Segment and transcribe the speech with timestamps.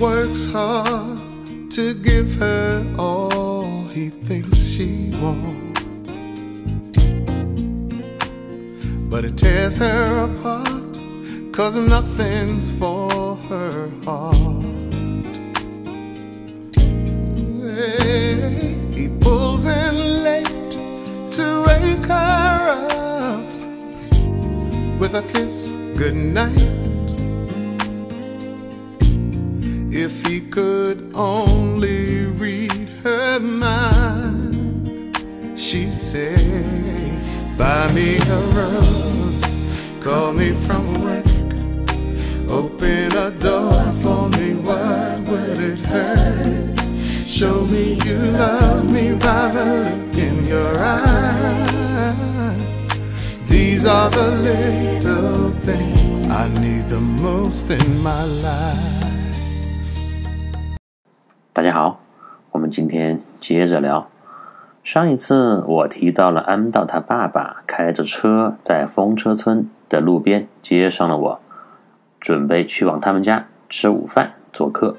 [0.00, 1.18] works hard
[1.70, 5.84] to give her all he thinks she wants.
[9.10, 14.64] But it tears her apart, cause nothing's for her heart.
[17.60, 20.70] Hey, he pulls in late
[21.32, 23.52] to wake her up
[24.98, 26.58] with a kiss goodnight.
[26.58, 26.79] If
[30.38, 35.16] could only read her mind,
[35.58, 36.38] she said,
[37.58, 39.66] Buy me a rose,
[40.00, 41.26] call me from work,
[42.48, 46.78] open a door for me, what would it hurt?
[47.26, 52.22] Show me you love me by the look in your eyes.
[53.48, 58.99] These are the little things I need the most in my life.
[61.52, 61.98] 大家好，
[62.52, 64.08] 我们今天接着聊。
[64.84, 71.40] 上一次我提到了安道他爸爸开着车在风车村的路边接上了我，
[72.20, 74.94] 准备去往他们家吃午饭做客。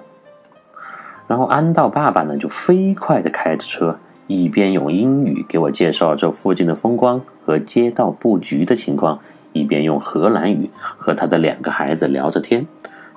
[1.25, 9.19] 然后安道爸爸呢就飞快的开着车，一边用英语给我介绍这附近的风光和街道布局的情况，
[9.53, 12.67] 一边用荷兰语和他的两个孩子聊着天。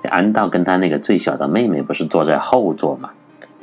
[0.03, 3.09] 安道跟他那个最小的妹妹不是坐在后座吗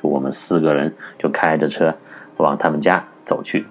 [0.02, 1.96] 我们四个人就开着车
[2.36, 3.66] 往他们家走去，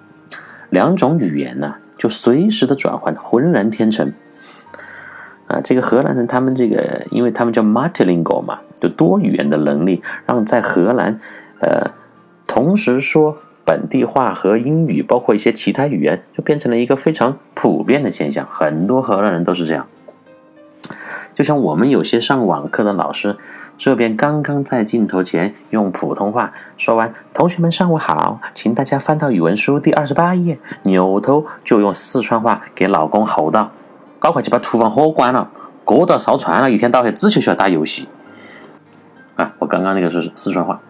[0.70, 4.12] 两种语言呢就随时的转换，浑然天成。
[5.48, 11.20] 啊，这个荷兰人他们这个，因为他们叫 multilingual 嘛，就多语言的能力，让在荷兰，
[11.60, 11.90] 呃，
[12.46, 18.48] 同时说本地话和英语，包括一些其他语言，就变成了一个非常普遍的现象。
[18.50, 19.86] 很多荷兰人都是这样。
[21.34, 23.36] 就像我们有些上网课的老师，
[23.84, 33.72] 这边刚刚在镜头前用普通话说完“同学们上午好，请大家翻到语文书第二十八页”，扭头就用四川话给老公吼道
[34.22, 35.50] ：“赶快去把厨房火关了，
[35.84, 38.06] 锅都烧穿了，一天到黑只求喜欢打游戏。”
[39.34, 40.80] 啊，我刚刚那个是四川话，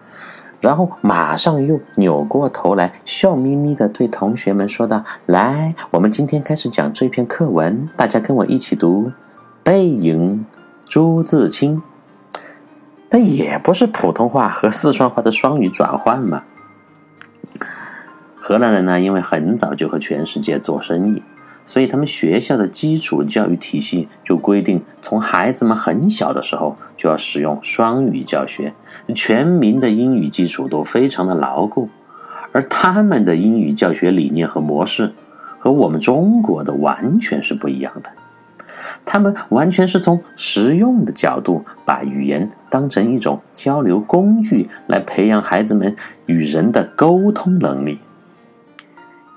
[0.61, 9.11] 然后马上又扭过头来，笑眯眯的对同学们说道：“来，我们今天开始讲这篇课文，大家跟我一起读。”
[9.65, 10.45] 背影，
[10.85, 11.81] 朱自清，
[13.13, 16.43] 那也不是普通话和四川话的双语转换嘛。
[18.35, 21.21] 荷兰人呢，因为很早就和全世界做生意，
[21.63, 28.73] 所以他们学校的基础教育体系就规定，从孩子们很小的时候就要使用双语教学，
[29.13, 31.89] 全民的英语基础都非常的牢固。
[32.51, 35.13] 而他们的英语教学理念和模式，
[35.59, 38.09] 和我们中国的完全是不一样的。
[39.05, 45.95] 他们完全是从实用的角度，把语言当成一种交流工具，来培养孩子们
[46.25, 47.99] 与人的沟通能力。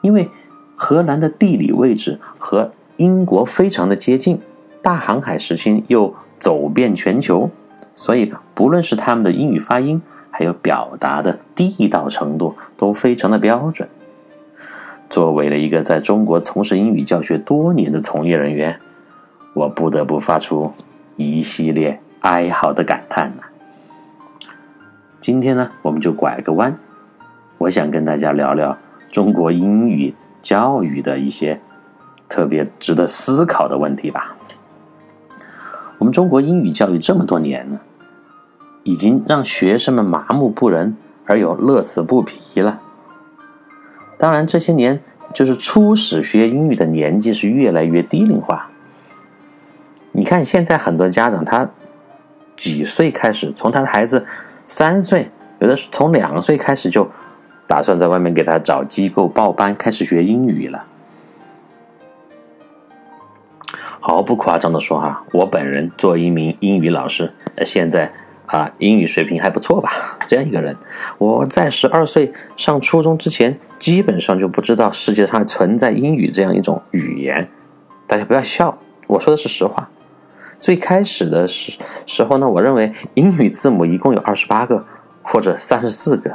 [0.02, 0.30] 因为
[0.74, 4.40] 荷兰的地理位置和英国非常的接近，
[4.80, 7.50] 大航海时期又走遍全球，
[7.94, 13.88] 所以不论是他们的英语发音，还有表达的地道程度，都非常的标准。
[15.08, 18.78] 作为了一个在中国从事英语教学多年的从业人员。
[19.56, 20.75] 我不得不发出
[21.17, 23.44] 一系列哀嚎的感叹呐。
[25.19, 26.78] 今天呢，我们就拐个弯，
[27.56, 28.77] 我想跟大家聊聊
[29.11, 31.59] 中国英语教育的一些
[32.28, 34.37] 特别值得思考的问题吧。
[35.97, 37.81] 我们中国英语教育这么多年呢，
[38.83, 40.94] 已经让学生们麻木不仁
[41.25, 42.83] 而又乐此不疲了。
[44.19, 45.00] 当然，这些年
[45.33, 48.71] 就是初始学英语的年纪是越来越低龄化。
[50.16, 51.69] 你看，现在很多家长他
[52.56, 53.53] 几岁开始？
[53.53, 54.25] 从他的孩子
[54.66, 57.06] 三岁，有的是从两岁开始就
[57.66, 60.87] 打算在外面给他找机构报班，开始学英语了。
[64.00, 67.35] 毫不夸张的说哈，我本人做一名英语老师，
[67.67, 68.11] 现在
[68.46, 70.19] 啊英语水平还不错吧？
[70.26, 70.75] 这样一个人，
[71.19, 77.50] 我在十二岁上初中之前，基本上就不知道世界上存在英语这样一种语言。
[78.06, 79.90] 大家不要笑，我说的是实话。
[80.58, 84.85] 最开始的时时候呢，我认为英语字母一共有二十八个
[85.23, 86.35] 或者三十四个。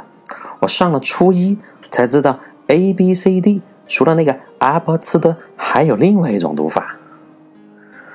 [0.60, 1.58] 我上了初一
[1.90, 2.38] 才知道
[2.68, 6.96] A B C D 除了那个阿波茨的，还有另外一种读法。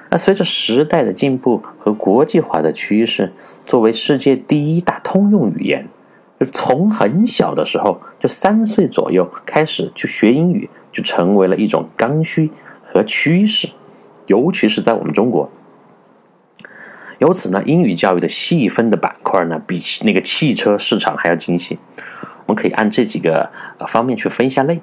[0.09, 3.33] 那随着时代的进步和国际化的趋势，
[3.65, 5.89] 作为世界第一大通用语言，
[6.39, 12.50] 就从很小的时候就三岁左右开始就学英语，就成为了一种刚需
[12.86, 13.68] 和趋势，
[14.27, 15.50] 尤其是在我们中国。
[17.19, 21.79] 由此呢，英语教育的细分的板块呢，比那个汽车市场还要精细。
[22.45, 23.49] 我们可以按这几个
[23.87, 24.79] 方面去分一下类：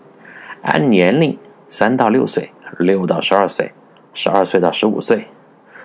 [0.62, 1.38] 按年龄，
[1.70, 3.72] 三到六岁，六到十二岁，
[4.12, 5.28] 十二岁到十五岁，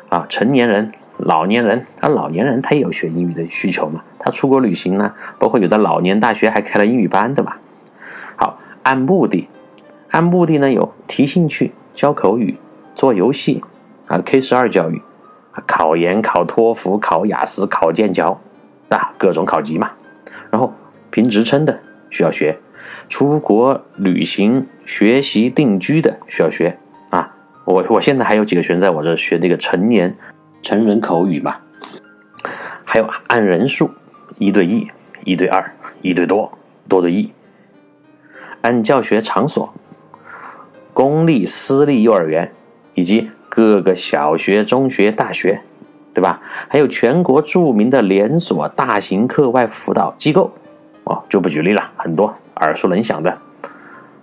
[0.10, 7.58] 啊，成年人、老年人，啊，老年人他也有学英语的需求嘛，他出国旅行呢，包括有的老年大学还开了英语班的嘛。
[8.36, 9.48] 好，按目的，
[10.10, 12.58] 按目的呢有提兴趣、教口语、
[12.96, 13.64] 做游戏，
[14.08, 15.02] 啊，K 十二教育。
[15.66, 18.40] 考研、考托福、考雅思、考剑桥，
[18.90, 19.92] 啊，各种考级嘛。
[20.52, 20.74] 然后
[21.10, 21.80] 评职称的
[22.10, 22.58] 需要学，
[23.08, 26.78] 出国旅行、学习、定居的需要学
[27.10, 27.36] 啊。
[27.66, 30.16] 我我现在还有几个学生在我这学那个成年
[30.62, 31.58] 成人口语嘛。
[32.84, 33.92] 还有按人数，
[34.38, 34.88] 一对一、
[35.24, 35.72] 一对二、
[36.02, 36.52] 一对多、
[36.88, 37.32] 多对一。
[38.62, 39.74] 按教学场所，
[40.94, 42.52] 公立、私立幼儿园
[42.94, 43.30] 以及。
[43.60, 45.60] 各个小学、中学、大学，
[46.14, 46.42] 对吧？
[46.70, 50.50] 还有全国著名的连锁大型课外辅导机构，
[51.04, 53.38] 哦，就不举例了，很多耳熟能详的。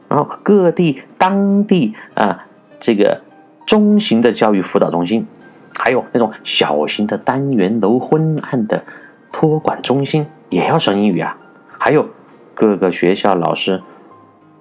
[0.09, 2.47] 然后各地当地啊，
[2.81, 3.21] 这个
[3.67, 5.27] 中型的教育辅导中心，
[5.75, 8.83] 还有那种小型的单元楼昏暗的
[9.31, 11.37] 托管中心，也要上英语啊。
[11.77, 12.09] 还有
[12.55, 13.83] 各个学校老师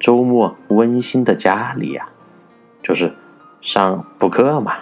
[0.01, 2.10] 周末温馨的家里呀，
[2.83, 3.13] 就是。
[3.65, 4.73] 上补课嘛，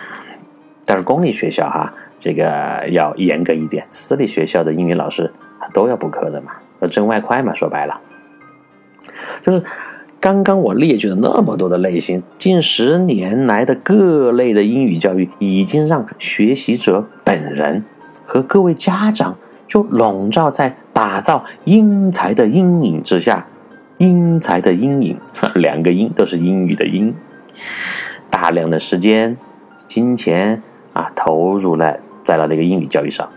[0.86, 3.86] 但是公立学校哈，这个要严格一点。
[3.90, 5.30] 私立学校的英语老师
[5.74, 7.52] 都要补课的嘛，要挣外快嘛。
[7.52, 8.00] 说白了，
[9.42, 9.62] 就是
[10.18, 17.84] 刚刚我列举了那么多的类型，近十年来的各类的英语教育，已经让学习者本人
[18.24, 19.36] 和各位家长
[19.68, 23.46] 就笼罩在打造英才的阴影之下。
[23.98, 25.18] 英才的阴影，
[25.54, 27.14] 两个音都是英语的英。
[28.30, 29.36] 大量的时间、
[29.86, 30.62] 金钱
[30.92, 33.28] 啊，投入了在了那个英语教育上，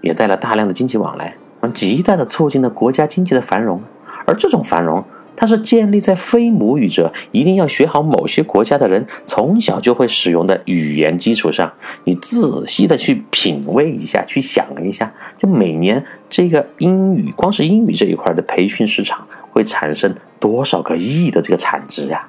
[0.00, 1.34] 也带了大量的经济往来，
[1.74, 3.80] 极大的促进了国家经济的繁荣。
[4.24, 5.04] 而这种繁荣，
[5.34, 11.72] 它是建立在非母语者一定要学好某些国家的人从小就会使用的语言基础上。
[12.04, 22.28] 你仔细的去品味一下，去想一下，就每年这个英语，光是英语这一块的培训市场会产生多少个亿的这个产值呀？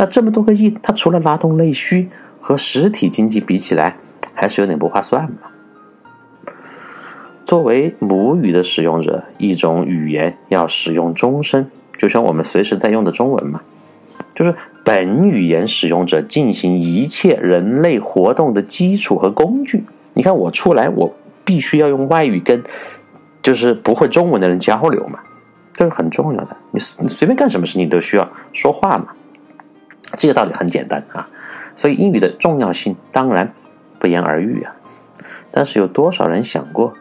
[0.00, 2.08] 那这么多个亿，它除了拉动内需
[2.40, 3.98] 和实体经济比起来，
[4.32, 6.56] 还是有点不划算嘛。
[7.44, 13.60] 作为母语的使用者，一种语言要使用终身，就像我们随时在用的中文嘛，
[14.34, 19.84] 就是本语言使用者进行一切人类活动的基础和工具。
[20.14, 21.14] 你看我出来，我
[21.44, 22.64] 必须要用外语跟
[23.42, 25.18] 就是不会中文的人交流嘛，
[25.74, 26.56] 这是很重要的。
[26.70, 29.08] 你你随便干什么事情都需要说话嘛。
[30.16, 31.28] 这个道理很简单啊，
[31.74, 33.52] 所以英语的重要性当然
[33.98, 34.74] 不言而喻啊。
[35.50, 36.94] 但是有多少人想过，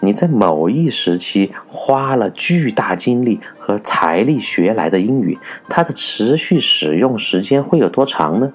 [0.00, 5.38] 你在某一时期花了巨大精力和财力学来的英语，
[5.68, 8.52] 它的持续使用时间会有多长呢？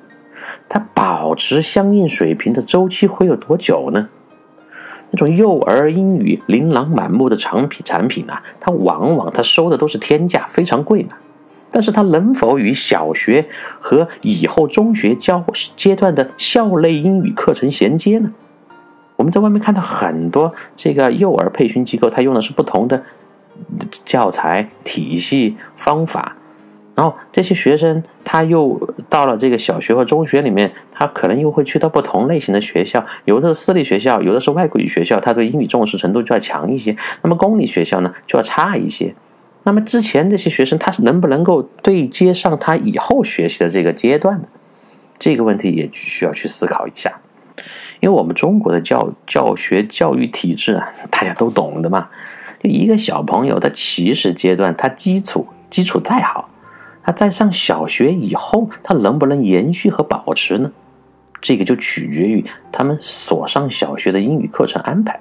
[0.70, 4.10] 它保持相应水平的周期会有多久呢？
[5.12, 11.12] 那种幼儿英语琳琅满目的产品产品啊，它往往它收的都是天价，非常贵嘛。
[11.76, 13.46] 但是它能否与小学
[13.82, 15.44] 和以后中学教
[15.76, 18.32] 阶段的校内英语课程衔接呢？
[19.18, 23.04] 我们在外面看到很多这个幼儿培训机构，它用的是不同的
[24.06, 26.38] 教材体系方法，
[26.96, 39.14] 然后这些学生他又到了这个小学和中学里面，他可能又会去到不同类型的学校，有的是私立学校，有的是外国语学校，他对英语重视程度就要强一些，那么公立学校呢就要差一些。
[39.66, 44.48] 那么之前这些学生，他是能不能够对接上他以后学习的这个阶段的？
[45.18, 47.12] 这个问题也需要去思考一下。
[48.00, 52.08] 因为我们中国的教教学教育体制啊，大家都懂的嘛。
[52.62, 56.48] 就一个小朋友的起始阶段，他基础基础再好，
[57.04, 60.72] 他在上小学以后，他能不能延续和保持呢？
[61.42, 65.20] 这个就取决于他们所上小学的英语课程安排。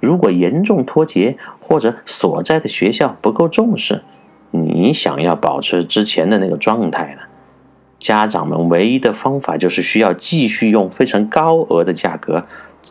[0.00, 4.02] 如果严重脱节，或者所在的学校不够重视，
[4.50, 7.22] 你想要保持之前的那个状态呢？
[7.98, 12.46] 家长们唯一的方法就是需要继续用非常高额的价格，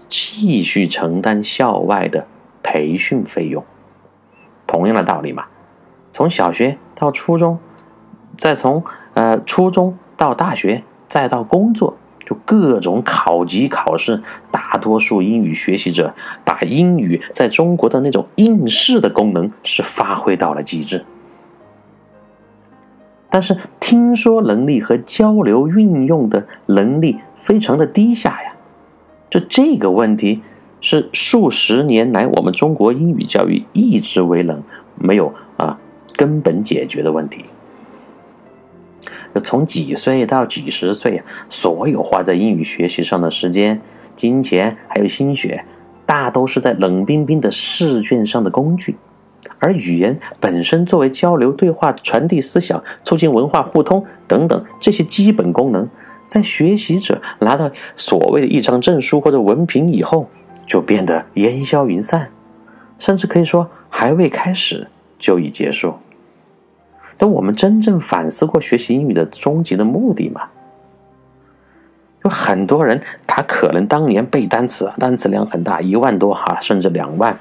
[0.09, 2.27] 继续承担校外的
[2.61, 3.63] 培训费用。
[4.65, 5.45] 同样的道理嘛，
[6.11, 7.57] 从小学到初中，
[8.37, 11.97] 再从呃初中到大学，再到工作。
[12.27, 21.05] 就各种考级考试，大多数英语学习者把英语在中国的那种应试的功能是发挥到了极致，
[23.29, 28.51] 但是听说能力和交流运用的能力非常的低下呀。
[29.29, 30.41] 就这个问题
[30.81, 34.61] 是数十年来我们中国英语教育一直为人
[34.95, 35.79] 没有啊
[36.17, 37.45] 根本解决的问题。
[39.39, 43.81] 从几岁到几十岁，所有花在英语学习上的时间、
[44.15, 45.65] 金钱还有心血，
[46.05, 48.95] 大都是在冷冰冰的试卷上的工具。
[49.59, 55.87] 而语言本身作为交流、对话、传递思想、促进文化互通等等这些基本功能，
[56.27, 60.29] 在学习者拿到所谓的一张证书或者文凭以后，
[60.65, 62.29] 就变得烟消云散，
[62.99, 65.95] 甚至可以说还未开始就已结束。
[67.17, 70.41] 但我们真正反思过学习英语的终极的目的吗？
[72.23, 77.37] 有很多人，他可能当年背单词，单词量很大，一万多哈，甚至两万。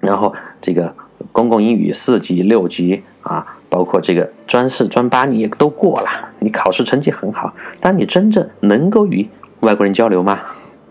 [0.00, 0.94] 然后这个
[1.30, 6.08] 公共英语四级、六级啊，包括这个专四、专八，你也都过了，
[6.40, 7.54] 你考试成绩很好。
[7.80, 9.28] 但你真正能够与
[9.60, 10.40] 外国人交流吗？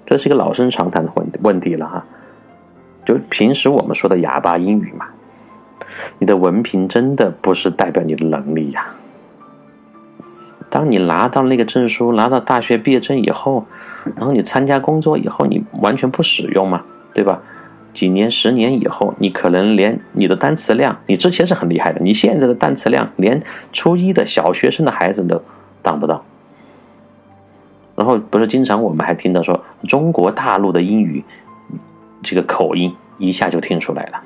[0.05, 2.05] 这是一个老生常谈的问问题了哈。
[3.05, 5.07] 就平时我们说的哑巴英语嘛。
[6.19, 8.87] 你的文凭真的不是代表你的能力呀。
[10.69, 13.65] 当你拿到那个证书，拿到大学毕业证以后，
[14.15, 16.83] 然后你参加工作以后，你完全不使用嘛，
[17.13, 17.41] 对吧？
[17.93, 23.39] 几年、十年以后，你可能连你的单词量，你之前是很厉害的，你现在的单词量，连
[23.71, 25.39] 初一的小学生的孩子都
[25.83, 26.25] 当不到。
[27.95, 31.23] 然后不是经常我们还听到说，中国大陆的英语
[32.23, 34.23] 这个口音一下就听出来了。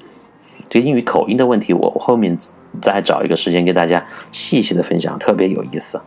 [0.70, 2.38] 这英语口音的问题，我后面
[2.82, 6.02] 再找一个时间给大家细细的分享，特别有意思。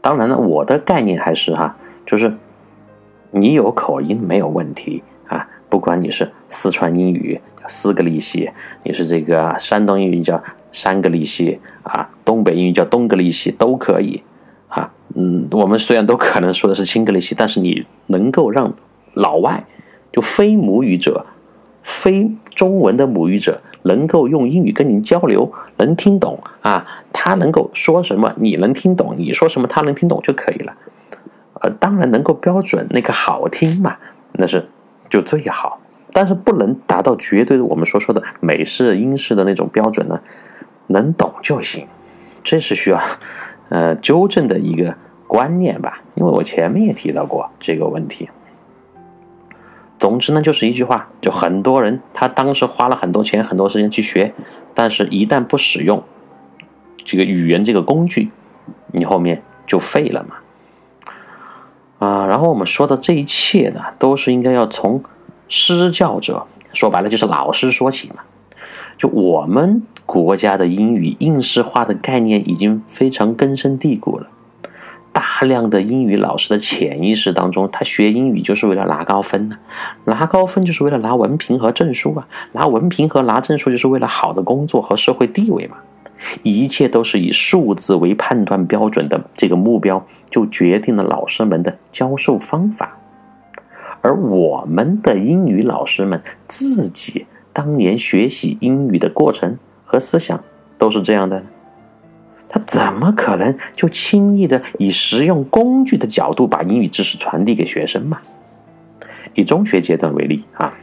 [0.00, 2.34] 当然了，我的概念还是哈，就是
[3.30, 8.50] 你有口音没有问题啊，不管你是四川英语叫四个利息，
[8.82, 14.22] 你是这个山东英语叫三个利息啊，东北英语叫东个利息都可以
[14.68, 14.90] 啊。
[15.14, 18.72] 嗯，我们虽然都可能说的是亲个利息，但是你能够让
[19.14, 19.64] 老外
[20.10, 21.26] 就非母语者。
[21.82, 30.74] 非中文的母语者能够用英语跟您交流，能听懂啊，他能够说什么，你能听懂，你说什么他能听懂就可以了。
[31.60, 33.96] 呃，当然能够标准那个好听嘛，
[34.32, 34.68] 那是
[35.10, 35.80] 就最好，
[36.12, 40.20] 但是不能达到绝对的我们所说的美式、英式的那种标准呢，
[40.88, 41.86] 能懂就行，
[42.42, 43.00] 这是需要
[43.68, 44.94] 呃纠正的一个
[45.26, 48.28] 观念吧，因为我前面也提到过这个问题。
[50.02, 54.34] 总之呢，就是一句话，就很多人他当时花了很多钱、很多时间去学，
[54.74, 56.02] 但是一旦不使用
[57.04, 58.32] 这个语言这个工具，
[58.90, 60.34] 你后面就废了嘛。
[62.00, 65.00] 啊，然后我们说的这一切呢，都是应该要从
[65.48, 68.16] 施教者，说白了就是老师说起嘛。
[68.98, 74.26] 就我们国家的英语应试化的概念已经非常根深蒂固了。
[75.22, 79.56] 大量的英语老师的潜意识当中，他学英语就是为了拿高分呢，
[80.06, 85.76] 拿高分就是为了拿文凭和证书啊，拿文凭和拿证书就是为了好的工作和社会地位嘛，
[86.42, 92.98] 一切都是以数字为判断标准的这个目标，就决定了老师们的教授方法，
[94.00, 100.42] 而我们的英语老师们自己当年学习英语的过程和思想
[100.76, 101.44] 都是这样的。
[102.52, 108.20] 他怎么可能就轻易的以实用工具的角度把英语知识传递给学生嘛？
[109.34, 110.74] 以中学阶段为例啊，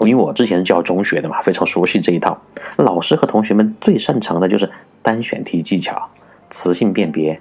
[0.00, 2.36] 因为我之前教中学的嘛，非常熟悉这一套。
[2.76, 4.68] 老师和同学们最擅长的就是
[5.00, 6.10] 单选题技巧、
[6.50, 7.40] 词性辨别、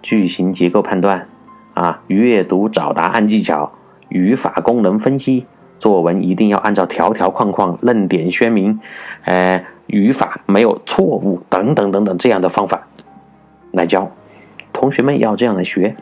[0.00, 1.28] 句型结构判断
[1.74, 3.70] 啊、阅读找答案技巧、
[4.08, 5.44] 语法功能分析。
[5.82, 8.78] 作文一定要按照条条框框、论点鲜明，
[9.24, 12.86] 呃，语法没有错误等等等等这样的方法
[13.72, 14.08] 来教，
[14.72, 15.96] 同学们要这样来学。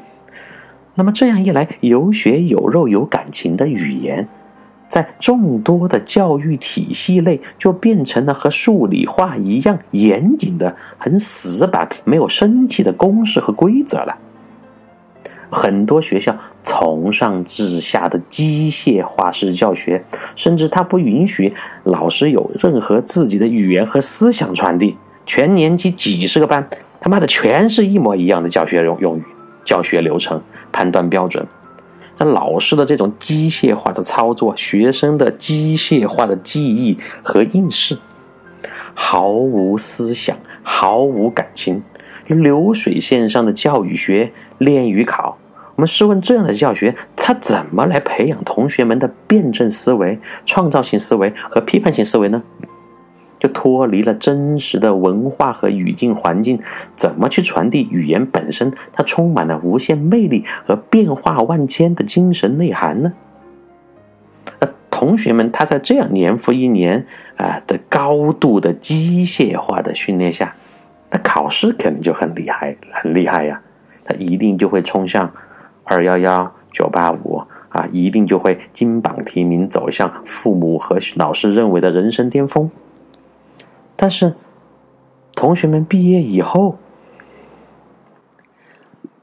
[0.96, 4.28] 那么这样一来，有血有肉有感情的语言，
[4.86, 14.18] 在众多的教育体系内，就变成了和数理化一样严谨的、很死板、没有生气的公式和规则了。
[15.50, 20.04] 很多学校从上至下的机械化式教学，
[20.36, 21.52] 甚至他不允许
[21.84, 24.96] 老师有任何自己的语言和思想传递。
[25.26, 26.68] 全年级几十个班，
[27.00, 29.24] 他妈的全是一模一样的教学用用语、
[29.64, 30.40] 教学流程、
[30.72, 31.46] 判断标准。
[32.18, 37.98] 那老师的这种机械化的操作，学生的机械化的记忆和应试，
[38.94, 41.82] 毫无思想，毫无感情，
[42.26, 45.38] 流水线上的教育学练与考。
[45.80, 52.42] 我们试问，这样的教学，他怎么来培养同学们的辩证思维、创造性思维和批判性思维呢？
[53.38, 56.60] 就脱离了真实的文化和语境环境，
[56.96, 63.14] 怎么去传递语言本身它充满了无限魅力和变化万千的精神内涵呢？
[64.58, 67.06] 那，同学们，他在这样年复一年
[67.38, 70.54] 啊的高度的机械化的训练下，
[71.10, 73.62] 那考试肯定就很厉害，很厉害呀！
[74.04, 75.32] 他一定就会冲向
[75.90, 82.70] 二幺幺、九八五啊，一定就会金榜题名，走向父母和老师认为的人生巅峰。
[83.96, 84.34] 但是，
[85.34, 86.78] 同学们毕业以后，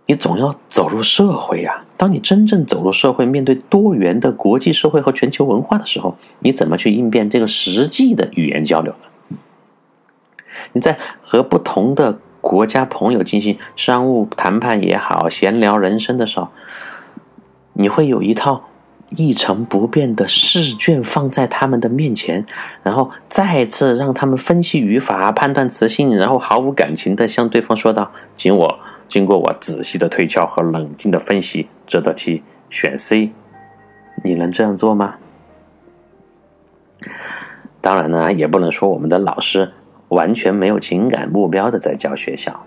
[0.08, 1.86] 你总要走入社会呀。
[1.96, 8.94] 当你真正走入社会，面对多元的国际社会和全球文化的时候，你怎么去应变这个实际的语言交流
[9.30, 9.38] 呢？
[10.74, 16.48] 你在和不同的国家朋友进行商务谈判也好，闲聊人生的时候，
[17.74, 18.64] 你会有一套。
[19.12, 22.46] 一成不变的试卷放在他们的面前，
[22.84, 33.32] 然后再次让他们分析语法、判断词性，然后毫无感情的向对方说道：“经我经过我仔细的推敲和冷静的分析，这道题选 C。”
[34.26, 35.16] 你能这样做吗？
[37.80, 39.72] 当然呢，也不能说我们的老师
[40.10, 42.64] 完全没有情感目标的在教学校。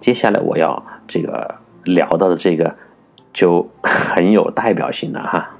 [0.00, 2.74] 接下来我要这个聊到的这个。
[3.34, 5.56] 就很有代表性了哈。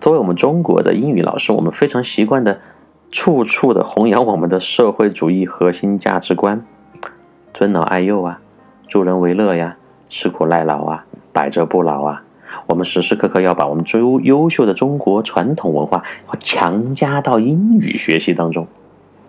[0.00, 2.62] 作为我们中国的英语老师，我们非常习惯的，
[3.10, 6.64] 处处的弘扬我们的社会主义核心价值观，
[7.52, 8.40] 尊老爱幼啊，
[8.88, 12.24] 助人为乐呀，吃苦耐劳啊，百折不挠啊。
[12.68, 16.02] 我们时时刻刻要把我们最优秀的中国传统文化
[16.40, 18.66] 强加到英语学习当中，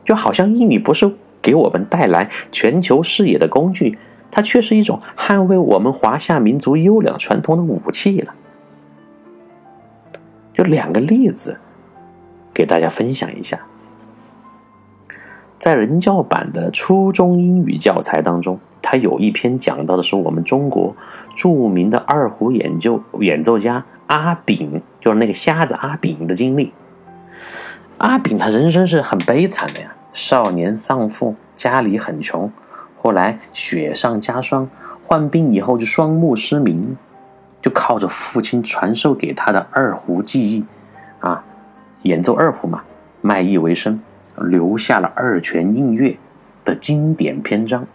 [0.10, 4.00] 就好像英语不是给我们带来全球视野的工具。
[4.32, 8.34] 它却是一种捍卫我们华夏民族优良传统的武器了。
[10.52, 11.60] 就两个例子，
[12.52, 13.60] 给大家分享一下。
[15.60, 20.96] 在人教版的初中英语教材当中，它有一篇讲到的是我们中国
[21.36, 26.74] 著名的二胡演奏演奏家阿炳，就是那个瞎子阿炳的经历。
[28.00, 32.52] 阿炳他人生是很悲惨的呀，少年丧父，家里很穷。
[33.02, 34.70] 后来雪上加霜，
[35.04, 36.98] 患病以后就双目失明，
[37.62, 40.66] 就靠着父亲传授给他的二胡技艺，
[41.22, 41.42] 啊，
[42.02, 42.82] 演奏二胡嘛，
[43.22, 44.02] 卖艺为生，
[44.36, 46.18] 留下了二泉映月
[46.66, 47.88] 的经典篇章。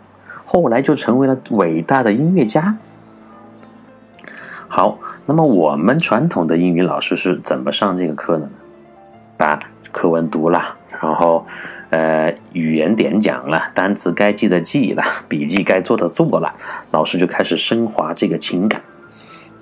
[0.46, 2.78] 后来就成为了伟大的音乐家。
[4.68, 8.50] 好，那么我们传统的英语老师是怎么上这个课的呢？
[9.36, 9.60] 把
[9.92, 11.44] 课文读了，然后。
[11.94, 16.52] 呃，语言点讲了，单词该记的记了，笔记该做的做了，
[16.90, 18.82] 老师就开始升华这个情感。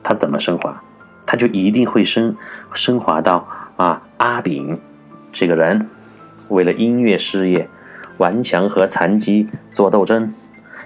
[0.03, 0.83] 他怎么升华？
[1.27, 2.35] 他就一定会升
[2.73, 4.81] 升华到啊，阿炳
[5.31, 5.91] 这个人
[6.49, 7.69] 为了音乐事业
[8.17, 10.33] 顽强和残疾做斗争。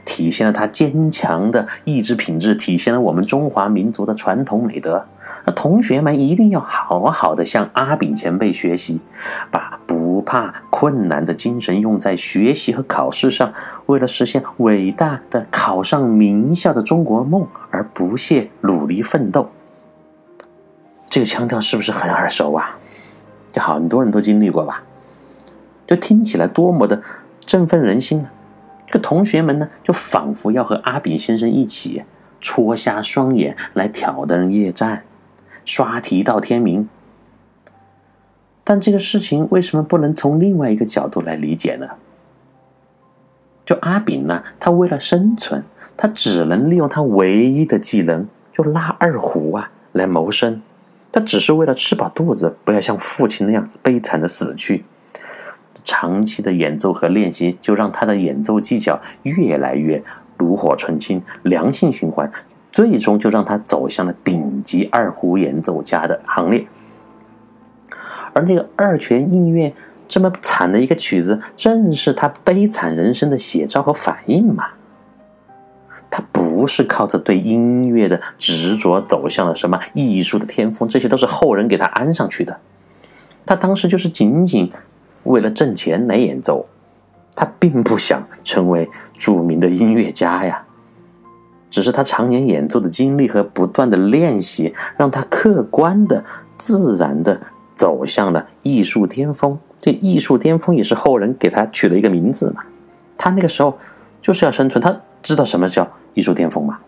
[0.05, 5.05] 体现了他坚强的意志品质，体现了我们中华民族的传统美德。
[5.45, 9.01] 那同学们一定要好好的向阿炳前辈学习，
[9.51, 13.53] 把不怕困难的精神用在学习和考试上，
[13.87, 19.51] 为了实现伟大的考上名校的中国梦而不懈努力奋斗。
[21.09, 22.79] 这个腔调是不是很耳熟啊？
[23.53, 24.83] 这很多人都经历过吧？
[25.87, 27.01] 就听起来多么的
[27.41, 28.29] 振奋人心呢？
[28.97, 32.03] 这同学们呢，就仿佛要和阿炳先生一起
[32.41, 35.05] 戳瞎双眼来挑灯夜战，
[35.67, 36.89] 刷题到天明。
[38.65, 41.87] 但这个事情为什么不能从另外一个角度来理解呢？
[43.67, 45.63] 就阿炳呢，他为了生存，
[45.95, 50.63] 他只能利用他唯一的技能，就拉二胡啊来谋生。
[51.13, 54.87] 他只是为了吃饱肚子，不要像父亲那样悲惨的死去。
[55.87, 60.03] 长期的演奏和练习，就让他的演奏技巧越来越
[60.37, 62.31] 炉火纯青，良性循环，
[62.73, 66.67] 最终就让他走向了顶级二胡演奏家的行列。
[68.35, 69.73] 而那个二泉映月
[70.09, 74.67] 这么惨的一个曲子，正是他悲惨人生的写照和反应嘛。
[76.11, 82.59] 他不是靠着对音乐的执着走向了什么艺术的天赋，这些都是后人给他安上去的。
[83.47, 84.71] 他当时就是仅仅。
[85.27, 86.67] 为了挣钱来演奏，
[87.35, 90.63] 他并不想成为著名的音乐家呀。
[91.71, 96.25] 只是他常年演奏的经历和不断的练习，让他客观的、
[96.57, 97.39] 自然的
[97.75, 99.59] 走向了艺术巅峰。
[99.77, 102.63] 这艺术巅峰也是后人给他取了一个名字嘛。
[103.19, 103.77] 他那个时候
[104.23, 106.79] 就是要生存，他知道什么叫艺术巅峰嘛。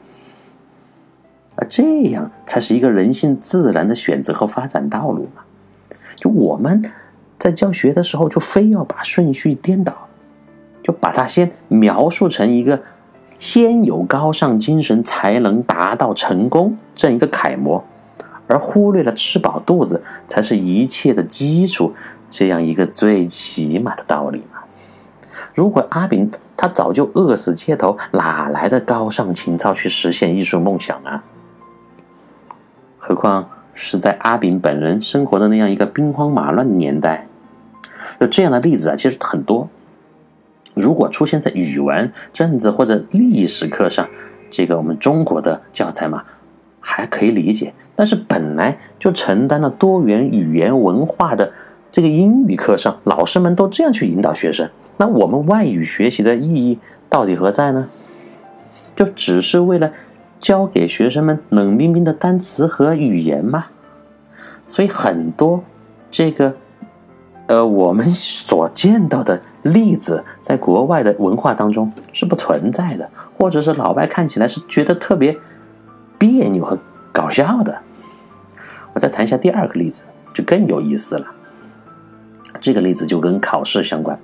[1.56, 5.42] 啊，这样才是一个人性自然的选择和发展道路嘛。
[6.16, 6.82] 就我们。
[7.38, 10.08] 在教学的时候就非要把顺序颠倒，
[10.82, 12.82] 就把它先描述成一个
[13.38, 17.84] 先有高尚精神才能达到成功这样一个楷模，
[18.48, 21.94] 而忽略了吃饱肚子才是一切的基础
[22.28, 24.58] 这样一个最起码的道理嘛。
[25.54, 31.22] 如果阿炳他早就饿死街头，哪来的高尚情操去实现艺术梦想呢？
[32.96, 37.27] 何况是在阿炳本人生活的那样一个兵荒马乱的年代，
[38.20, 39.68] 就这样的例子啊，其实很多。
[40.74, 44.08] 如果出现在语文、政治或者历史课上，
[44.50, 46.22] 这个我们中国的教材嘛，
[46.80, 47.74] 还可以理解。
[47.96, 51.52] 但是本来就承担了多元语言文化的
[51.90, 54.70] 这个英语课上，老师们都这样去引导学生。
[54.98, 56.78] 那我们外语学习的意义
[57.08, 57.88] 到底何在呢？
[58.94, 59.92] 就只是为了
[60.38, 63.66] 教给学生们冷冰冰的单词和语言吗？
[64.68, 65.64] 所以很多
[66.10, 66.54] 这个
[67.48, 75.36] 呃我们所见到的例子，在国外的文化当中是不存在的，或者是老外看起来是觉得特别
[76.18, 76.78] 别扭和
[77.10, 77.76] 搞笑的。
[78.92, 81.26] 我再谈一下第二个例子，就更有意思了。
[82.60, 84.18] 这个例子就跟考试相关。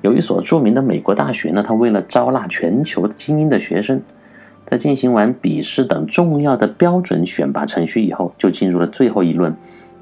[0.00, 4.00] 有一所著名的美国大学呢，它为了招纳全球精英的学生，
[4.64, 9.54] 在进行完笔试等重要的标准选拔程序以后，就进入了最后一轮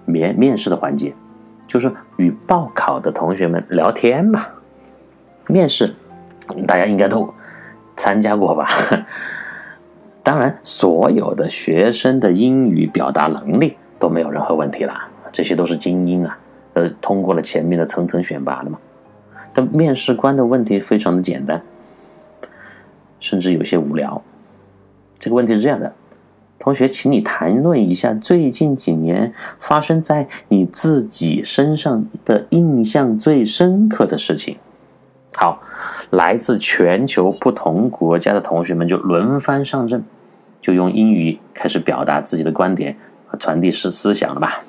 [0.04, 1.14] 面面试的环节，
[1.66, 4.46] 就是与报考的同学们聊天嘛。
[5.48, 5.94] 面试
[6.66, 7.32] 大家应该都
[7.94, 8.68] 参加过吧？
[10.22, 16.36] 当然，所有的学生的英语表达能力都没有任何问题啦，这些都是精英啊，
[16.74, 18.78] 呃，通过了前面的层层选拔了嘛。
[19.54, 21.62] 但面试官的问题非常的简单，
[23.20, 24.20] 甚至有些无聊。
[25.18, 25.94] 这个问题是这样的：
[26.58, 34.56] 同学，请你谈论一下最近几年发生在你自己身上的印象最深刻的事情。
[35.34, 35.60] 好，
[36.10, 40.04] 来自全球不同国家的同学们就轮番上阵，
[40.60, 44.62] 就用英语开始表达自己的观点和传递思思想了吧。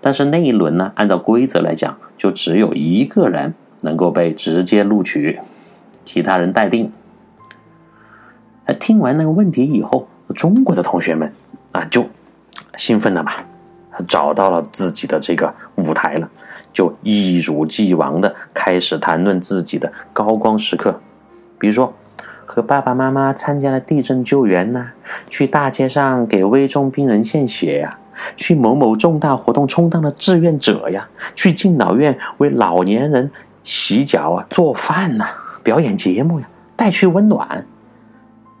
[0.00, 3.54] 但是那一轮呢，按照规则来讲，就只有一个人。
[3.82, 5.38] 能够被直接录取，
[6.06, 6.90] 其他人待定。
[8.80, 11.32] 听完那个问题以后，中国的同学们
[11.72, 12.06] 啊就
[12.76, 13.32] 兴奋了嘛，
[14.08, 16.28] 找到了自己的这个舞台了，
[16.72, 21.00] 就一如既往的开始谈论自己的高光时刻，
[21.58, 21.92] 比如说
[22.46, 24.92] 和爸爸妈妈参加了地震救援呐，
[25.28, 27.98] 去大街上给危重病人献血呀。
[28.36, 33.30] 去某某重大活动充当了志愿者呀，去敬老院为老年人。
[33.64, 35.26] 洗脚啊，做饭呐，
[35.62, 37.66] 表演节目呀，带去温暖。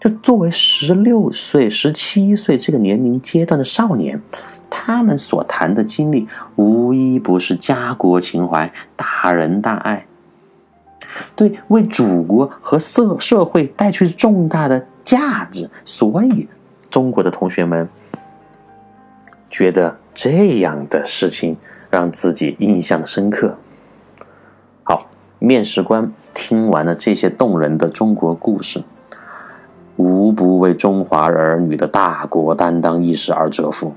[0.04, 4.20] 就作为十六岁、十七岁这个年龄阶段的少年，
[4.68, 10.04] 他们所谈的经历，无一不是家国情怀、大仁大爱，
[11.34, 15.70] 对为祖国和社社会带去重大的价值。
[15.86, 16.46] 所以，
[16.90, 17.88] 中国的同学们
[19.48, 21.56] 觉得这样的事情
[21.90, 23.56] 让自己印象深刻。
[24.82, 28.84] 好，面试官听完了这些动人的中国故事，
[29.96, 33.92] 无不为中华儿女的大国担当意识而折服。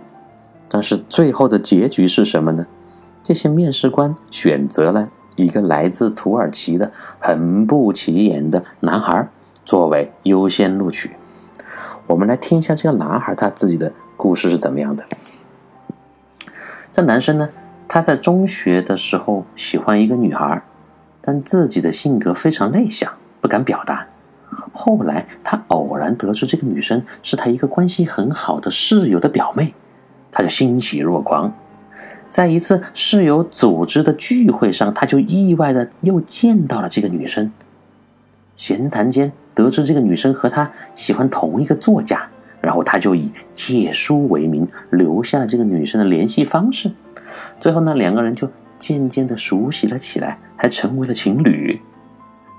[0.69, 2.67] 但是最后的结局是什么呢？
[3.23, 9.27] 这些面试官选择了一个来自土耳其的很不起眼的男孩
[9.65, 11.12] 作为优先录取。
[12.07, 15.03] 我们来听一下这个男孩他自己的故事是怎么样的。
[16.93, 17.49] 这男生呢，
[17.88, 20.63] 他在中学的时候喜欢一个女孩。
[21.29, 24.07] 但自己的性格非常内向，不敢表达。
[24.71, 29.73] 后来他偶然得知这个女生是他一个关系很好的室友的表妹，
[30.31, 31.53] 他就欣喜若狂。
[32.29, 37.51] 在一次室友组织的聚会上，他就意外的又见到了这个女生。
[38.55, 42.27] 闲谈间得知这个女生和他喜欢同一个作家，
[42.59, 46.91] 然后他就以借书为名留下了这个女生的联系方式。
[47.59, 48.49] 最后呢，两个人就。
[48.79, 51.81] 渐渐的熟悉了起来，还成为了情侣。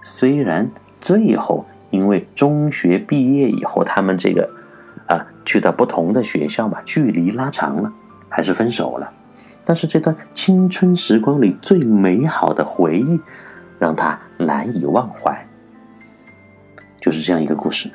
[0.02, 0.68] 虽然
[1.00, 4.48] 最后因为中学毕业以后，他们这个
[5.06, 7.92] 啊去到不同的学校嘛，距离拉长了，
[8.28, 9.12] 还是分手了。
[9.64, 13.20] 但是这段青春时光里最美好的回忆，
[13.78, 15.46] 让他难以忘怀。
[17.00, 17.90] 就是这样一个故事。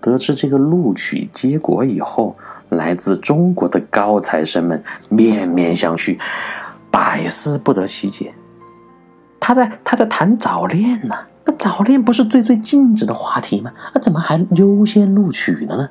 [0.00, 2.36] 得知这个录取结果以后，
[2.70, 6.18] 来自中国的高材生们面面相觑。
[6.90, 8.34] 百思不得其解，
[9.38, 11.14] 他在他在谈早恋呢？
[11.52, 13.72] 早恋不是最最禁止的话题吗？
[13.94, 15.90] 那怎么还优先录取了呢？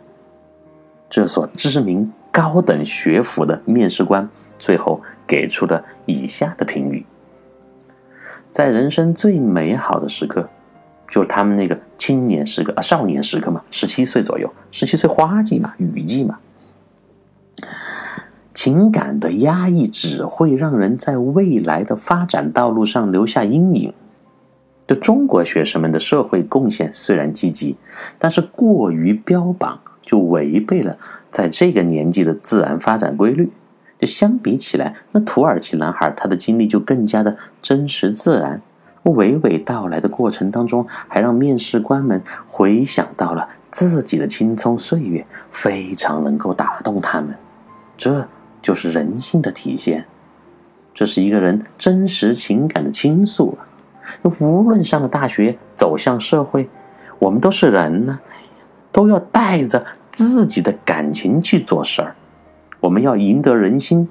[1.09, 7.05] 这所知名高等学府的面试官最后给出了以下的评语：
[8.51, 10.47] 在人生最美好的时刻，
[11.07, 16.37] 就是他们那个青年时刻啊，少年时刻嘛，十七岁左右，十七岁花季嘛，雨季嘛。
[18.53, 23.93] 情感的压抑只会让人在未来的发展道路上留下阴影。
[24.89, 27.77] 就中国学生们的社会贡献虽然积极，
[28.17, 30.97] 但是过于标榜就违背了
[31.29, 33.51] 在这个年纪的自然发展规律。
[33.99, 38.59] 就相比起来，那土耳其男孩他的经历就更加的真实自然，
[39.03, 47.35] 娓娓道来的过程当中，还让面试官们回想到了自己的青葱岁月，非常能够打动他们。
[47.95, 48.27] 这
[48.59, 50.05] 就是人性的体现，
[50.95, 53.55] 这是一个人真实情感的倾诉。
[54.21, 56.69] 那无论上了大学，走向社会，
[57.19, 58.19] 我们都是人呢，
[58.91, 62.15] 都要带着自己的感情去做事儿。
[62.79, 64.07] 我们要赢得人心，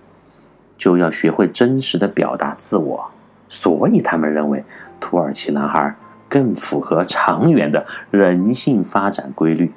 [0.76, 3.10] 就要学会真实的表达自我。
[3.48, 4.62] 所以他们认为
[5.00, 5.96] 土耳其男孩
[6.28, 9.72] 更符合长远的人性发展规律。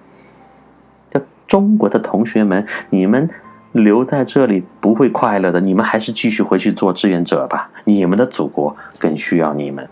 [1.10, 3.30] 这中国的同学们，你们
[3.72, 7.70] 留在这里不会快乐的，你们还是继续回去做志愿者吧。
[7.86, 9.88] 你们的祖国更需要你们。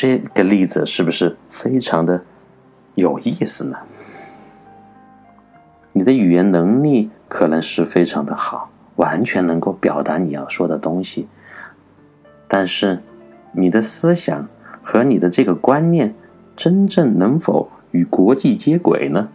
[0.00, 2.22] 这个例子是不是非常的
[2.94, 3.76] 有意思呢？
[5.92, 11.26] 你的语言能力可能是非常的好，完全能够表达你要说的东西，
[12.46, 13.02] 但是
[13.50, 14.48] 你的思想
[14.84, 16.14] 和你的这个观念
[16.54, 19.28] 真正能否与国际接轨呢？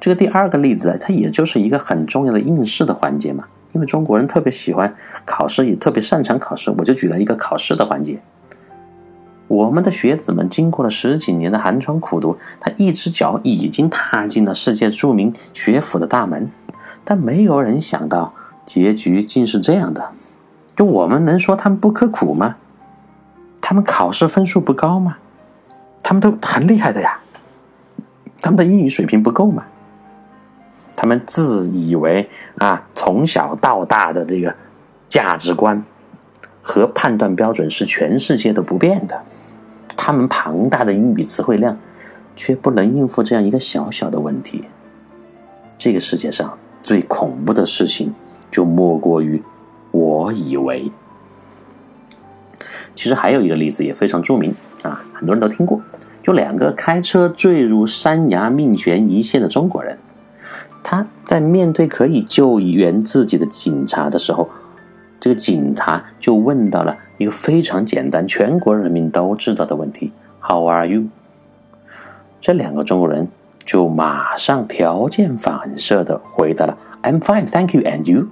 [0.00, 3.46] 这个第二个例子，它也就是一个很重要的应试的环节嘛。
[3.72, 8.20] 因为中国人特别喜欢考试，也特别擅长考试，我就举了一个考试的环节。
[9.46, 16.50] 我们的学子们经过了十几年的寒窗苦读，他一只脚已经踏进了世界著名学府的大门，
[17.04, 18.32] 但没有人想到
[18.64, 20.10] 结局竟是这样的。
[20.76, 22.56] 就我们能说他们不刻苦吗？
[23.60, 25.16] 他们考试分数不高吗？
[26.02, 27.20] 他们都很厉害的呀。
[28.40, 29.64] 他们的英语水平不够吗？
[31.00, 34.54] 他们自以为啊，从小到大的这个
[35.08, 35.82] 价值观
[36.60, 39.22] 和判断标准是全世界都不变的。
[39.96, 41.78] 他们庞大的英语词汇量，
[42.36, 44.64] 却不能应付这样一个小小的问题。
[45.78, 48.14] 这个世界上最恐怖的事情，
[48.50, 49.42] 就莫过于
[49.92, 50.92] 我以为。
[52.94, 55.80] 其实还有一个例子也非常著名啊，很多人都听过，
[56.22, 59.98] 就两个开车坠入山崖命悬一线的中国人。
[60.82, 64.48] 他在面对可以救援自己的警察的时候，
[65.20, 71.04] 这个警察就问到了一个非常简单、全国人民都知道的问题：“How are you？”
[72.40, 73.28] 这两个中国人
[73.64, 78.28] 就马上条件反射的回答了：“I'm fine, thank you, and you？”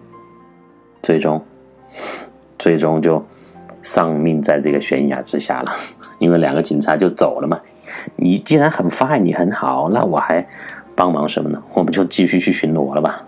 [1.03, 1.45] 最终，
[2.59, 3.25] 最终就
[3.83, 5.71] 丧命在这个悬崖之下了，
[6.19, 7.61] 因为两个警察就走了嘛。
[8.17, 10.49] 你既然很 fine，你很好，那我还。
[10.99, 11.63] 帮忙什么呢？
[11.75, 13.25] 我们就继续去巡逻了吧。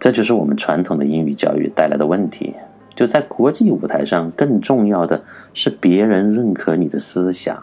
[0.00, 2.56] 这就是我们传统的英语教育带来的问题。
[2.96, 5.22] 就在国际舞台上，更重要的
[5.54, 7.62] 是别人认可你的思想，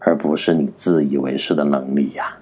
[0.00, 2.38] 而不是你自以为是的能力呀。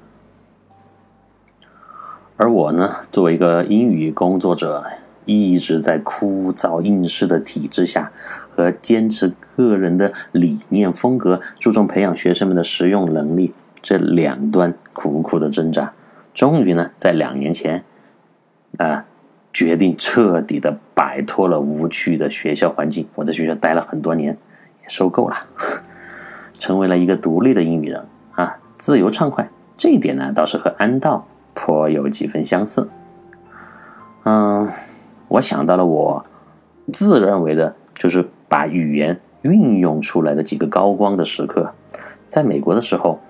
[2.38, 4.86] 而我呢，作为一个英语工作者，
[5.26, 8.10] 一直在枯燥应试的体制下，
[8.50, 13.52] 和坚持个人的理念风格，注重培养学生们的实用能力。
[13.80, 15.92] 这两端苦苦的挣扎，
[16.34, 17.84] 终于呢，在两年前，
[18.76, 19.04] 啊，
[19.52, 23.06] 决定彻底的摆脱了无趣的学校环境。
[23.14, 24.36] 我在学校待了很多年，
[24.82, 25.36] 也受够了，
[26.58, 29.48] 成为了一个独立的英语人啊，自由畅快。
[29.76, 32.88] 这一点呢，倒是和安道颇有几分相似。
[34.24, 34.68] 嗯，
[35.28, 36.26] 我想到了我
[36.92, 41.72] 自认为的，就是把语言运用出来的几个高光的时刻。
[42.28, 43.20] 在美国的时候。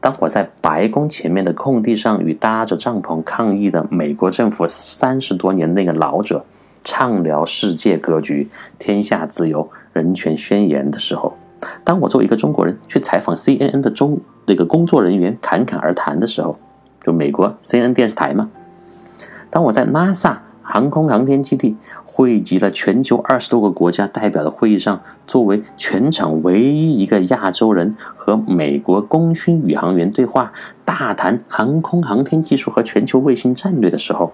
[0.00, 6.44] 当我在白宫前面的空地上与搭着帐篷抗议的美国政府三十多年那个老者
[6.82, 11.36] 畅聊世界格局、天下自由、人权宣言的时候，
[11.84, 16.58] 当我作为一个中国人去采访 CNN 的中这个工作人员侃侃而谈的时候，
[17.02, 18.50] 就美国 CNN 电视台嘛，
[19.50, 20.36] 当我在 NASA。
[20.70, 30.52] 航空航天基地汇集了全球二十多个国家代表的会议上，作为全场唯一一个亚洲人和美国功勋宇航员对话，
[30.84, 34.32] 大谈航空航天技术和全球卫星战略的时候，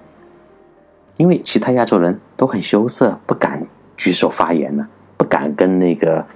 [1.16, 6.27] 因为其他亚洲人都很羞涩，不敢举手发言呢，不敢跟那个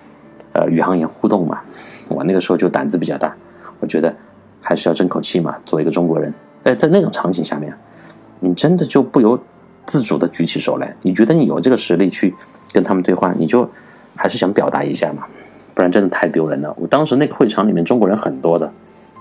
[0.52, 1.60] 呃宇航员互动嘛。
[2.08, 3.36] 我那个时候就胆子比较大，
[3.80, 4.16] 我觉得
[4.62, 5.58] 还是要争口气嘛。
[5.66, 6.32] 作为一个中国人，
[6.62, 7.76] 呃，在那种场景下面。
[8.42, 9.38] 你真的就不由
[9.86, 10.96] 自主的举起手来。
[11.02, 12.34] 你觉得你有这个实力去
[12.72, 13.68] 跟他们对话，你就
[14.14, 15.24] 还是想表达一下嘛，
[15.74, 16.74] 不然真的太丢人了。
[16.78, 18.72] 我当时那个会场里面中国人很多的，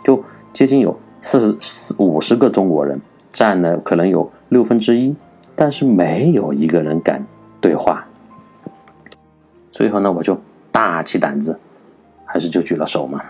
[0.04, 5.16] 就接近有四十四五十个中国人，占了可能有六分之一，
[5.56, 7.26] 但是没有一个人敢
[7.62, 8.06] 对话。
[9.72, 10.40] 最后呢，我就
[10.72, 11.60] 大起胆子，
[12.26, 13.22] 还是就举了手嘛。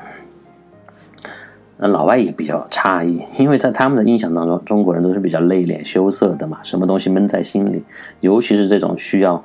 [1.81, 7.81] 那老外也比较诧异，因为在他们的印象当中，中国人都是比较内敛羞涩的嘛，什么东西闷在心里，
[8.19, 9.41] 尤其是这种需要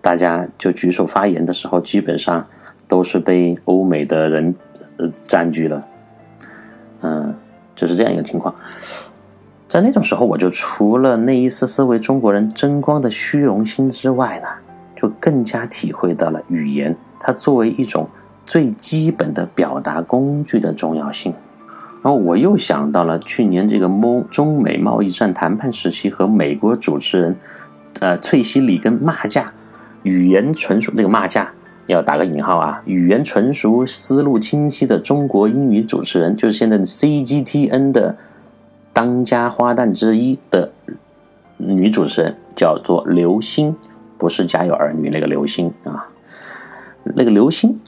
[0.00, 2.44] 大家就举手发言的时候，基本上
[2.88, 4.52] 都是被欧美的人
[4.96, 5.86] 呃占据了，
[7.02, 7.32] 嗯，
[7.76, 8.52] 就是这样一个情况。
[9.68, 14.48] 在那种时候，我就除了那一丝丝为中国人争光的虚荣心之外呢，
[14.96, 18.08] 就更加体会到了语言它作为一种
[18.44, 21.32] 最基本的表达工具的重要性。
[22.06, 27.36] 然后我又想到了去年这个中中美贸易战谈判时期和美国主持人，
[27.98, 29.52] 呃，翠西里根骂架，
[30.04, 31.50] 语言纯熟，这个骂架
[31.86, 38.16] 要打个引号啊，语言纯熟、思路清晰的中国英语主持人，就是现在 CGTN 的
[38.92, 40.70] 当家花旦之一的
[41.56, 43.74] 女主持人，叫做刘星，
[44.16, 46.06] 不是家有儿女那个刘星啊，
[47.02, 47.80] 那个刘星。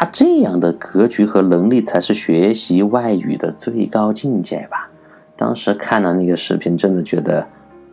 [0.00, 4.88] 他这样的格局和能力，才是学习外语的最高境界吧？
[5.36, 7.46] 当时看了那个视频，真的觉得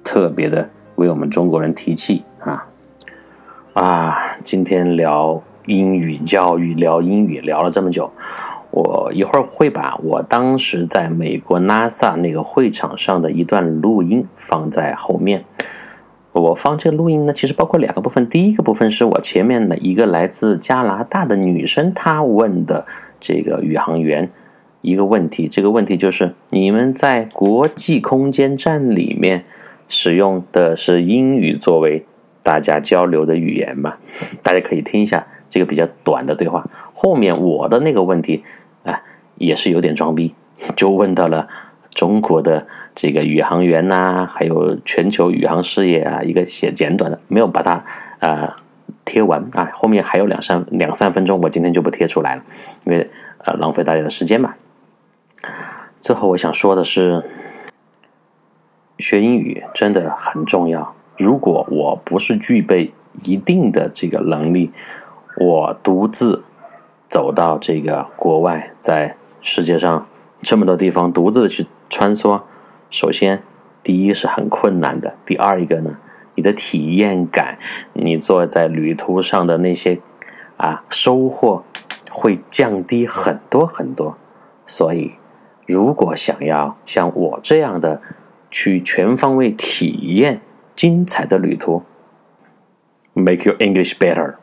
[0.06, 2.66] 特别的为我们中国人提气啊！
[3.74, 8.10] 啊，今天聊英语教育，聊英语聊了这么久，
[8.72, 15.44] 我一会儿会把我当时在美国 NASA 那个会场上的一段录音放在后面。
[16.40, 18.28] 我放这个录音呢，其实包括两个部分。
[18.30, 22.86] 第一个部分是我前面的一个来自加拿大的女生，她问的
[23.20, 24.30] 这个宇航员
[24.82, 25.48] 一个问题。
[25.48, 29.46] 这个问题就是：你们在国际空间站里面
[29.88, 32.06] 使用的是英语作为
[32.44, 33.96] 大家交流的语言吗？
[34.44, 36.70] 大家可以听一下这个比较短的对话。
[36.94, 38.44] 后面我的那个问题
[38.84, 39.02] 啊，
[39.36, 40.36] 也是有点装逼，
[40.76, 41.48] 就问到了
[41.94, 42.68] 中国的。
[43.00, 47.86] 这个宇航员呐，还有全球宇航事业啊，一个写简短的，没有把它
[48.18, 48.52] 呃
[49.06, 52.42] 贴完啊，后面还有两三两三分钟，我今天就不贴出来了，
[52.88, 53.08] 因为
[53.46, 54.56] 呃浪费大家的时间嘛。
[56.02, 57.24] 最后我想说的是，
[58.98, 60.96] 学英语真的很重要。
[61.20, 64.72] 如果我不是具备一定的这个能力，
[65.40, 66.44] 我独自
[67.08, 70.08] 走到这个国外，在世界上
[70.42, 72.42] 这么多地方独自去穿梭。
[72.90, 73.44] 首先，
[73.84, 75.16] 第一是很困难的。
[75.26, 75.98] 第二一个呢，
[76.36, 77.60] 你的体验感，
[77.94, 80.00] 你坐在旅途上的那些
[80.56, 81.64] 啊收获
[82.10, 84.18] 会降低很多很多。
[84.66, 85.14] 所以，
[85.66, 88.02] 如果想要像我这样的
[88.50, 90.42] 去全方位体验
[90.76, 91.84] 精彩的旅途
[93.14, 94.36] ，make your English better。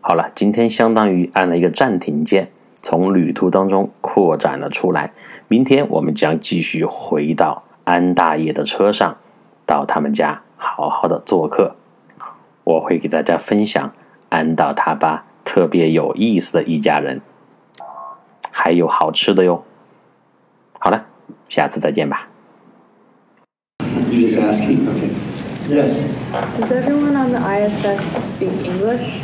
[0.00, 2.50] 好了，今天相当于按了一个暂停键，
[2.82, 5.12] 从旅途当中扩展了出来。
[5.48, 9.16] 明天我们将继续回到安大爷的车上，
[9.64, 11.76] 到他们家好好的做客。
[12.64, 13.92] 我会给大家分享
[14.28, 17.20] 安道他爸特别有意思的一家人，
[18.50, 19.64] 还有好吃的哟。
[20.80, 21.06] 好了，
[21.48, 22.28] 下次再见吧。
[24.10, 24.88] You just asking?
[24.88, 25.12] Okay.
[25.68, 26.08] Yes.
[26.58, 28.00] Does everyone on the ISS
[28.34, 29.22] speak English?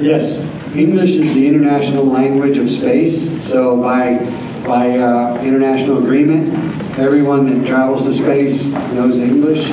[0.00, 0.46] Yes.
[0.78, 3.44] English is the international language of space.
[3.46, 4.18] So by
[4.66, 6.52] by uh, international agreement.
[6.98, 9.70] Everyone that travels to space knows English.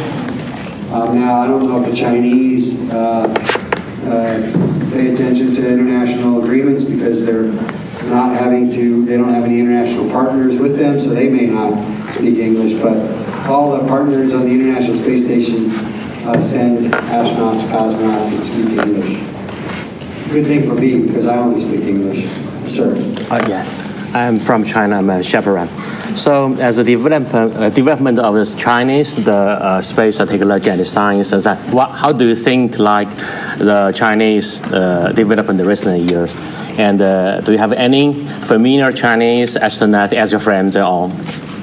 [0.92, 3.24] Um, now, I don't know if the Chinese uh,
[4.06, 7.52] uh, pay attention to international agreements because they're
[8.10, 12.10] not having to, they don't have any international partners with them, so they may not
[12.12, 12.74] speak English.
[12.74, 12.98] But
[13.48, 15.72] all the partners on the International Space Station
[16.28, 19.33] uh, send astronauts, cosmonauts that speak English.
[20.34, 22.26] Good thing for me because I only speak English.
[22.66, 22.96] Sir.
[23.30, 23.64] Uh, yeah.
[24.16, 24.98] I'm from China.
[24.98, 25.70] I'm a chaperone.
[26.18, 31.34] So, as a development uh, development of this Chinese the uh, space technology and science,
[31.34, 33.10] is that what, how do you think like
[33.60, 36.36] the Chinese uh, development in recent years?
[36.80, 41.12] And uh, do you have any familiar Chinese astronaut as your friends on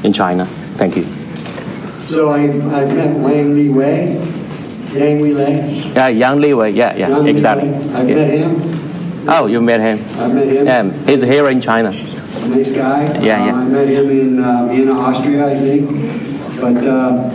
[0.04, 0.46] in China?
[0.76, 1.04] Thank you.
[2.06, 4.16] So I've, I've met Wang Li Wei,
[4.92, 5.54] Yang Wei Lei.
[5.94, 6.70] Yeah, Yang Li Wei.
[6.70, 7.68] Yeah, yeah, Yang exactly.
[7.94, 8.14] I've yeah.
[8.14, 8.80] met him.
[9.28, 9.98] Oh, you met him?
[10.18, 10.66] I met him.
[10.66, 11.90] Yeah, he's here in China.
[11.90, 13.04] Nice guy.
[13.20, 13.52] Yeah, yeah.
[13.52, 15.90] Uh, I met him in uh, Vienna, Austria, I think.
[16.60, 17.30] But uh,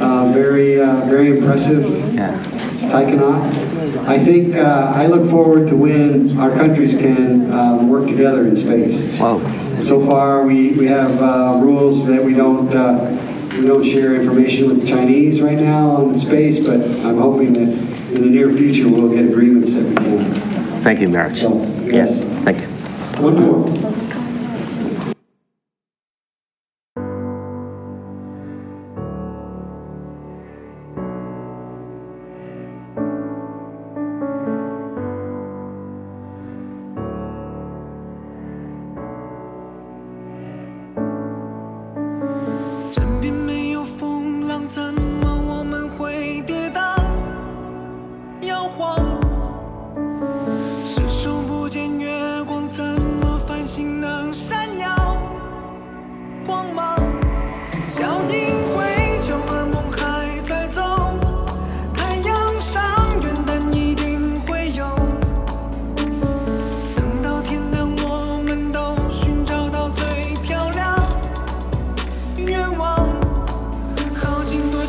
[0.00, 1.86] uh very, uh, very impressive.
[2.14, 2.42] Yeah.
[2.90, 4.06] Taikonaut.
[4.06, 8.54] I think uh, I look forward to when our countries can um, work together in
[8.56, 9.18] space.
[9.18, 9.40] Wow.
[9.80, 11.20] So far, we, we have
[11.60, 12.70] rules that we don't
[13.58, 17.68] we don't share information with the Chinese right now on space, but I'm hoping that
[18.14, 20.34] in the near future we'll get agreements that we can.
[20.82, 21.36] Thank you, Merritt.
[21.36, 22.22] So, yes.
[22.44, 22.66] Thank you.
[23.22, 23.85] One more.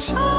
[0.09, 0.36] Oh.